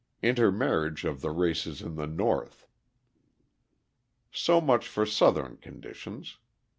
[0.23, 2.65] Intermarriage of the Races in the North
[4.31, 6.39] So much for Southern conditions.